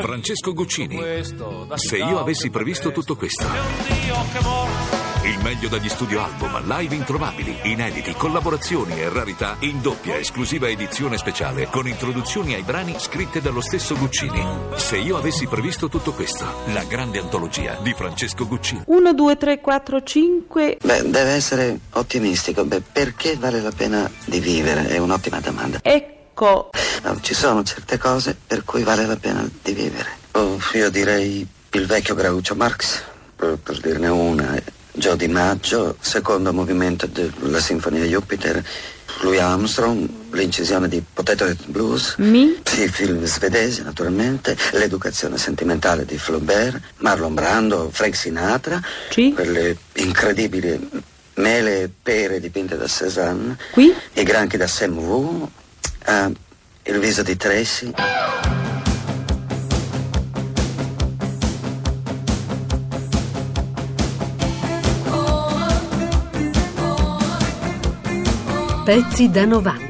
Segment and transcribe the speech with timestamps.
[0.00, 0.96] Francesco Guccini.
[0.96, 3.44] questo, da Se Chicago io avessi previsto tutto questo.
[5.22, 11.18] Il meglio dagli studio album, live introvabili, inediti, collaborazioni e rarità in doppia esclusiva edizione
[11.18, 14.42] speciale con introduzioni ai brani scritte dallo stesso Guccini.
[14.76, 18.84] Se io avessi previsto tutto questo, la grande antologia di Francesco Guccini.
[18.86, 20.78] 1, 2, 3, 4, 5.
[20.82, 22.64] Beh, deve essere ottimistico.
[22.64, 24.88] Beh, perché vale la pena di vivere?
[24.88, 25.80] È un'ottima domanda.
[25.82, 26.14] Ecco.
[26.38, 30.08] No, ci sono certe cose per cui vale la pena di vivere.
[30.32, 33.02] Oh, io direi il vecchio Groucho Marx,
[33.34, 34.60] per, per dirne una.
[34.98, 38.64] Joe Di Maggio, secondo movimento della Sinfonia Jupiter.
[39.20, 42.14] Louis Armstrong, l'incisione di Potato Head Blues.
[42.18, 42.58] Mi?
[42.64, 48.80] Sì, film svedesi naturalmente, l'educazione sentimentale di Flaubert, Marlon Brando, Frank Sinatra,
[49.10, 49.32] Sì.
[49.34, 50.88] quelle incredibili
[51.34, 53.94] mele e pere dipinte da Cézanne, Qui?
[54.14, 55.50] i granchi da Sam Wu,
[56.06, 56.32] eh,
[56.84, 57.92] il viso di Tracy.
[68.84, 69.85] Pezzi da 90.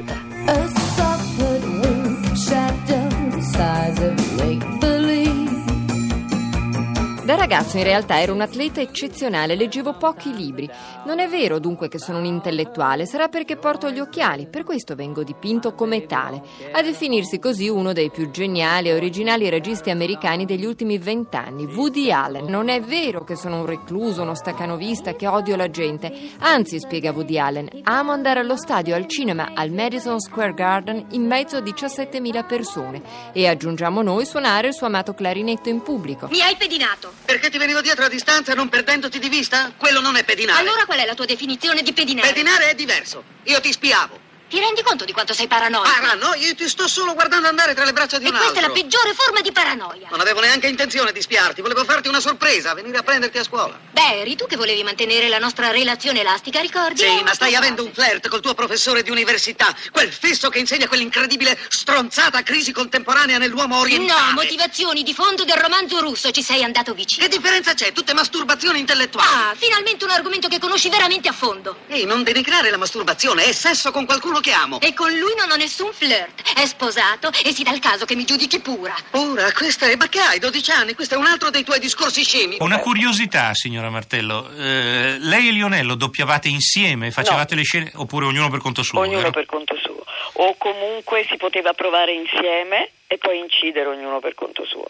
[7.27, 10.69] Da ragazzo in realtà ero un atleta eccezionale, leggevo pochi libri.
[11.05, 14.95] Non è vero dunque che sono un intellettuale, sarà perché porto gli occhiali, per questo
[14.95, 16.41] vengo dipinto come tale.
[16.71, 22.13] A definirsi così uno dei più geniali e originali registi americani degli ultimi vent'anni, Woody
[22.13, 22.45] Allen.
[22.45, 26.09] Non è vero che sono un recluso, uno staccanovista, che odio la gente.
[26.39, 31.25] Anzi, spiega Woody Allen, amo andare allo stadio, al cinema, al Madison Square Garden in
[31.25, 33.01] mezzo a 17.000 persone.
[33.33, 36.29] E aggiungiamo noi suonare il suo amato clarinetto in pubblico.
[36.31, 37.16] Mi hai pedinato.
[37.25, 39.73] Perché ti venivo dietro a distanza non perdendoti di vista?
[39.77, 40.59] Quello non è pedinare.
[40.59, 42.27] Allora qual è la tua definizione di pedinare?
[42.27, 43.23] Pedinare è diverso.
[43.43, 44.26] Io ti spiavo.
[44.49, 45.89] Ti rendi conto di quanto sei paranoico?
[45.89, 48.53] Ah, no, io ti sto solo guardando andare tra le braccia di e un questa
[48.53, 48.73] è altro.
[48.73, 50.07] la peggiore forma di paranoia.
[50.09, 53.77] Non avevo neanche intenzione di spiarti, volevo farti una sorpresa, venire a prenderti a scuola.
[53.91, 57.01] Beh, eri tu che volevi mantenere la nostra relazione elastica, ricordi?
[57.01, 60.87] Sì, ma stai avendo un flirt col tuo professore di università, quel fisso che insegna
[60.87, 64.27] quell'incredibile stronzata crisi contemporanea nell'uomo orientale.
[64.27, 67.27] No, motivazioni di fondo del romanzo russo, ci sei andato vicino.
[67.27, 67.91] Che differenza c'è?
[67.91, 69.27] Tutte masturbazioni intellettuali.
[69.27, 71.79] Ah, finalmente un argomento che conosci veramente a fondo.
[71.87, 74.79] Ehi, non denigrare la masturbazione, è sesso con qualcuno che amo.
[74.81, 76.53] E con lui non ho nessun flirt.
[76.55, 78.95] È sposato e si dà il caso che mi giudichi pura.
[79.11, 79.95] Ora, questa è...
[79.95, 80.93] Ma che hai, 12 anni?
[80.93, 82.57] Questo è un altro dei tuoi discorsi scemi.
[82.59, 84.49] Una curiosità, signora Martello.
[84.51, 88.99] Eh, lei e Lionello doppiavate insieme, facevate le scene oppure ognuno per conto suo?
[88.99, 89.31] ognuno vero?
[89.31, 90.03] per conto suo.
[90.33, 94.85] O comunque si poteva provare insieme e poi incidere ognuno per conto suo.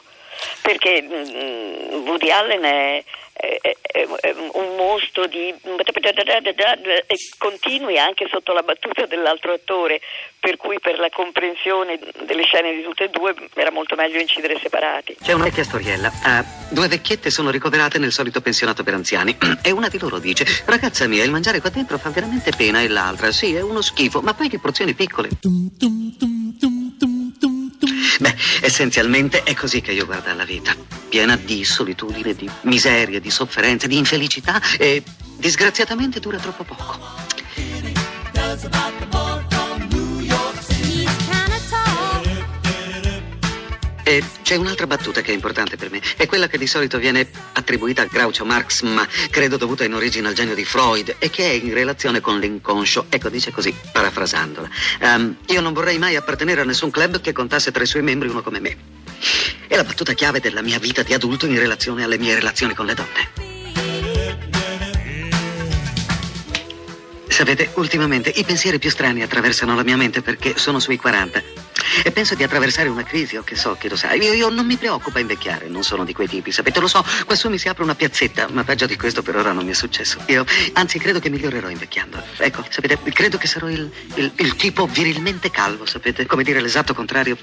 [0.61, 3.03] Perché mm, Woody Allen è,
[3.33, 5.53] è- è- è un mostro di...
[5.53, 10.01] e continui anche sotto la battuta dell'altro attore,
[10.39, 14.57] per cui per la comprensione delle scene di tutte e due era molto meglio incidere
[14.59, 15.17] separati.
[15.21, 16.11] C'è una vecchia storiella.
[16.23, 19.35] Ah, due vecchiette sono ricoverate nel solito pensionato per anziani.
[19.67, 22.81] E una di loro dice: Ragazza mia, il mangiare qua dentro fa veramente pena.
[22.81, 25.29] E l'altra, sì, è uno schifo, ma poi di porzioni piccole.
[28.19, 30.75] Beh, essenzialmente è così che io guardo la vita.
[31.09, 35.03] Piena di solitudine, di miseria, di sofferenza, di infelicità e
[35.37, 37.25] disgraziatamente dura troppo poco.
[44.07, 47.27] E c'è un'altra battuta che è importante per me, è quella che di solito viene
[47.51, 51.43] attribuita a Groucho Marx, ma credo dovuta in origine al genio di Freud e che
[51.43, 53.07] è in relazione con l'inconscio.
[53.09, 54.69] Ecco, dice così, parafrasandola.
[55.01, 58.29] Ehm, io non vorrei mai appartenere a nessun club che contasse tra i suoi membri
[58.29, 58.77] uno come me.
[59.67, 62.85] È la battuta chiave della mia vita di adulto in relazione alle mie relazioni con
[62.85, 63.55] le donne.
[67.27, 71.66] Sapete, ultimamente i pensieri più strani attraversano la mia mente perché sono sui 40
[72.03, 74.13] e penso di attraversare una crisi o che so, chi lo sa.
[74.13, 77.49] Io, io non mi preoccupa invecchiare, non sono di quei tipi, sapete, lo so, quassù
[77.49, 80.19] mi si apre una piazzetta, ma peggio di questo per ora non mi è successo.
[80.27, 82.21] Io, anzi, credo che migliorerò invecchiando.
[82.37, 86.93] Ecco, sapete, credo che sarò il, il- il tipo virilmente calvo, sapete, come dire l'esatto
[86.93, 87.37] contrario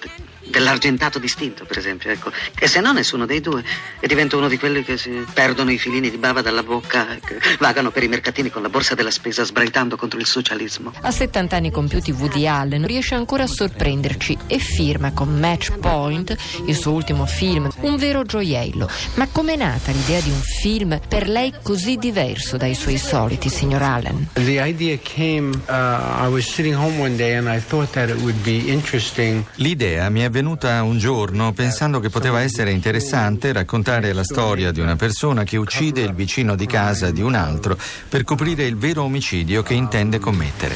[0.47, 2.31] dell'argentato distinto, per esempio, ecco.
[2.55, 3.63] Che se no nessuno dei due
[4.01, 7.21] e divento uno di quelli che si perdono i filini di bava dalla bocca, e
[7.21, 10.93] che vagano per i mercatini con la borsa della spesa sbraitando contro il socialismo.
[11.01, 16.37] A 70 anni compiuti Woody Allen riesce ancora a sorprenderci e firma con Match Point,
[16.67, 18.89] il suo ultimo film, un vero gioiello.
[19.15, 23.83] Ma com'è nata l'idea di un film per lei così diverso dai suoi soliti, signor
[23.83, 24.29] Allen?
[24.35, 28.17] The idea came, uh, I was sitting home one day and I thought that it
[28.21, 34.13] would be interesting L'idea mi è venuta un giorno pensando che poteva essere interessante raccontare
[34.13, 37.79] la storia di una persona che uccide il vicino di casa di un altro
[38.09, 40.75] per coprire il vero omicidio che intende commettere.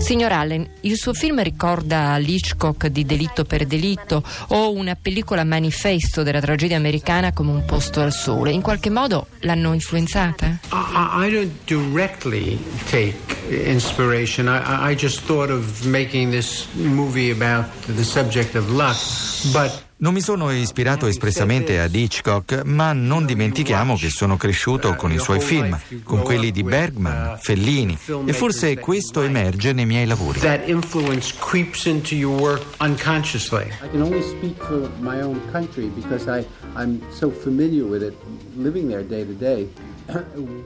[0.00, 6.22] Signor Allen, il suo film ricorda Hitchcock di Delitto per delitto o una pellicola manifesto
[6.22, 8.52] della tragedia americana come un posto al sole.
[8.52, 10.58] In qualche modo l'hanno influenzata?
[10.70, 12.58] I, I don't directly
[12.90, 14.46] take inspiration.
[14.46, 18.96] I, I just thought of making this movie about the subject of luck,
[19.52, 25.12] but Non mi sono ispirato espressamente ad Hitchcock, ma non dimentichiamo che sono cresciuto con
[25.12, 27.96] i suoi film, con quelli di Bergman, Fellini,
[28.26, 30.40] e forse questo emerge nei miei lavori.
[30.40, 33.66] that influence creeps into your work unconsciously.
[33.80, 36.44] I can only speak for my own country because I,
[36.74, 38.14] I'm so familiar with it,
[38.56, 39.68] living there day to day.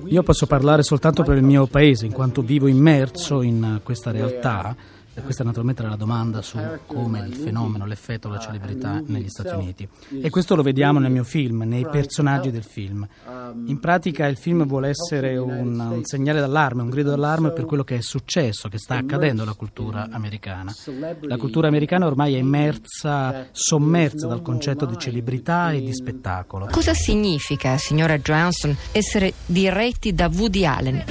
[0.06, 4.74] Io posso parlare soltanto per il mio paese, in quanto vivo immerso in questa realtà.
[5.18, 9.54] E questa naturalmente era la domanda su come il fenomeno, l'effetto, la celebrità negli Stati
[9.54, 9.88] Uniti.
[10.20, 13.08] E questo lo vediamo nel mio film, nei personaggi del film.
[13.66, 17.84] In pratica il film vuole essere un, un segnale d'allarme, un grido d'allarme per quello
[17.84, 20.74] che è successo, che sta accadendo alla cultura americana.
[21.22, 26.66] La cultura americana ormai è immersa, sommersa dal concetto di celebrità e di spettacolo.
[26.70, 31.04] Cosa significa, signora Johnson, essere diretti da Woody Allen?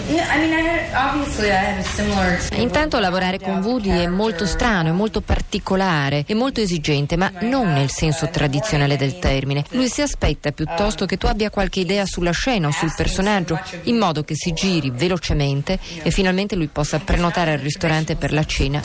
[2.55, 7.73] Intanto lavorare con Woody è molto strano, è molto particolare, è molto esigente, ma non
[7.73, 9.65] nel senso tradizionale del termine.
[9.71, 13.97] Lui si aspetta piuttosto che tu abbia qualche idea sulla scena o sul personaggio, in
[13.97, 18.79] modo che si giri velocemente e finalmente lui possa prenotare al ristorante per la cena.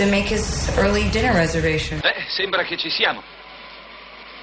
[2.00, 3.22] Beh, sembra che ci siamo.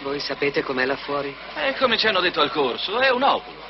[0.04, 1.36] Voi sapete com'è là fuori?
[1.56, 3.66] È come ci hanno detto al corso, è un ovulo.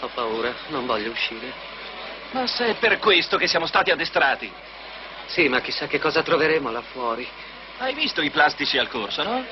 [0.00, 1.52] Ho paura, non voglio uscire.
[2.32, 4.50] Ma se è per questo che siamo stati addestrati.
[5.26, 7.26] Sì, ma chissà che cosa troveremo là fuori.
[7.78, 9.44] Hai visto i plastici al corso, no?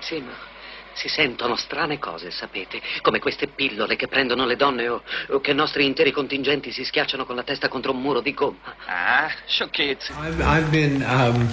[0.00, 0.50] Sì, ma
[0.94, 2.80] si sentono strane cose, sapete?
[3.00, 7.24] Come queste pillole che prendono le donne o, o che nostri interi contingenti si schiacciano
[7.24, 8.74] con la testa contro un muro di gomma.
[8.86, 10.12] Ah, sciocchezze.
[10.12, 11.48] I've, I've been um,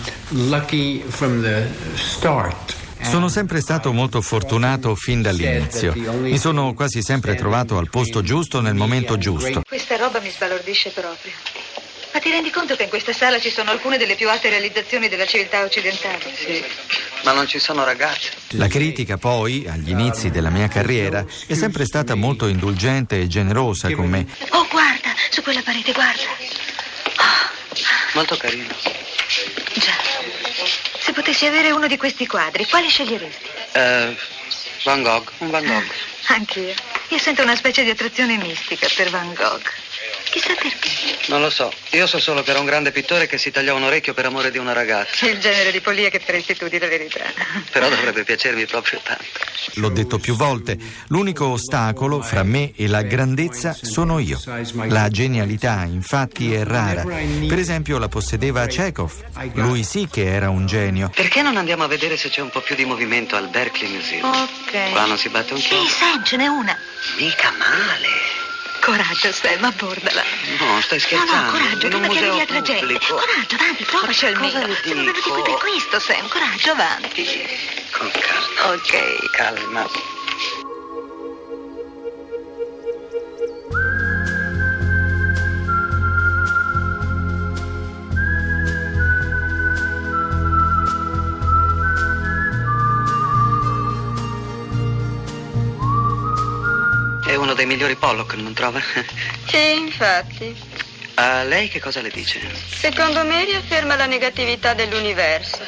[0.50, 2.76] lucky from the start.
[3.02, 5.94] Sono sempre stato molto fortunato fin dall'inizio.
[5.96, 9.62] Mi sono quasi sempre trovato al posto giusto nel momento giusto.
[9.66, 11.32] Questa roba mi sbalordisce proprio.
[12.12, 15.08] Ma ti rendi conto che in questa sala ci sono alcune delle più alte realizzazioni
[15.08, 16.20] della civiltà occidentale?
[16.36, 16.64] Sì,
[17.24, 18.32] ma non ci sono ragazze.
[18.52, 23.90] La critica poi, agli inizi della mia carriera, è sempre stata molto indulgente e generosa
[23.92, 24.26] con me.
[24.50, 26.24] Oh, guarda, su quella parete, guarda.
[28.14, 28.74] Molto carino.
[29.74, 29.94] Già.
[31.00, 33.50] Se potessi avere uno di questi quadri, quale sceglieresti?
[33.74, 34.18] Eh,
[34.84, 35.92] Van Gogh, un Van Gogh.
[36.28, 36.74] Anch'io.
[37.10, 39.68] Io sento una specie di attrazione mistica per Van Gogh.
[40.30, 40.90] Chissà perché.
[41.28, 41.72] Non lo so.
[41.92, 44.52] Io so solo che era un grande pittore che si tagliava un orecchio per amore
[44.52, 45.28] di una ragazza.
[45.28, 47.22] Il genere di polia che faresti tu, di la verità.
[47.72, 49.24] Però dovrebbe piacermi proprio tanto.
[49.76, 50.78] L'ho detto più volte,
[51.08, 54.42] l'unico ostacolo fra me e la grandezza sono io.
[54.88, 57.04] La genialità, infatti, è rara.
[57.04, 59.12] Per esempio, la possedeva Chekhov.
[59.54, 61.10] Lui sì che era un genio.
[61.10, 64.26] Perché non andiamo a vedere se c'è un po' più di movimento al Berkeley Museum?
[64.26, 64.92] Ok.
[64.92, 65.88] Qua non si batte un Sì, chiodo.
[65.88, 66.78] Sam, ce n'è una.
[67.18, 68.29] Mica male.
[68.90, 70.24] Coraggio, Sam, abbordala.
[70.58, 71.32] No, stai scherzando.
[71.32, 73.00] No, no, coraggio, prima che arrivi altra gente.
[73.06, 74.60] Coraggio, avanti, provaci almeno.
[74.82, 76.28] Sono venuti qui per questo, Sam.
[76.28, 77.24] Coraggio, avanti.
[77.92, 78.74] Con calma.
[78.74, 79.30] Ok.
[79.30, 80.19] Calma.
[97.70, 98.82] Migliori Pollock, non trova?
[99.46, 100.56] Sì, infatti.
[101.16, 102.40] A lei che cosa le dice?
[102.68, 105.60] Secondo me riafferma la negatività dell'universo.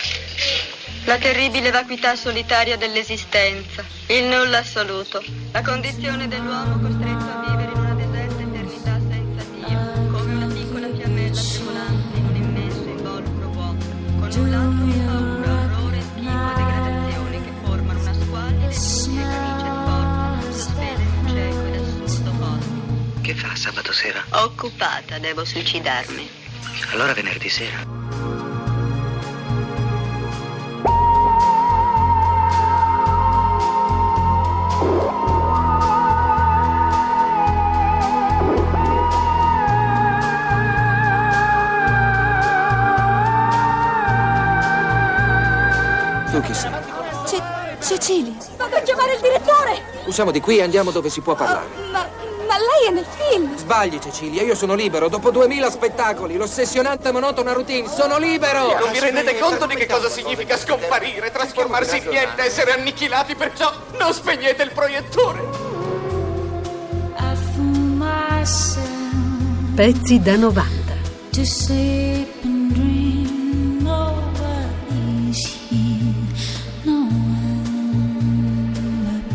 [1.05, 3.84] La terribile vacuità solitaria dell'esistenza.
[4.08, 5.24] Il nulla assoluto.
[5.51, 7.81] La condizione dell'uomo costretto a vivere in
[24.01, 24.25] sera?
[24.31, 26.27] Occupata, devo suicidarmi.
[26.91, 27.86] Allora venerdì sera.
[46.31, 46.72] Tu chi sei?
[47.27, 47.43] Ce-
[47.81, 48.34] Cecilia.
[48.58, 49.84] Vado a chiamare il direttore.
[50.05, 51.91] Usciamo di qui e andiamo dove si può parlare.
[52.92, 53.56] Nel film.
[53.56, 55.08] Sbagli, Cecilia, io sono libero.
[55.08, 58.78] Dopo duemila spettacoli, l'ossessionante monotona routine, sono libero!
[58.78, 63.72] Non vi rendete conto di che cosa significa scomparire, trasformarsi in niente, essere annichilati, perciò
[63.98, 65.70] non spegnete il proiettore!
[69.74, 70.80] Pezzi da 90.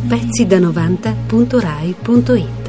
[0.08, 2.65] Pezzi da 90.rai.it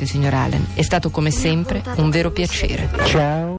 [0.00, 2.88] Grazie signor Allen, è stato come sempre un vero piacere.
[3.04, 3.48] Ciao.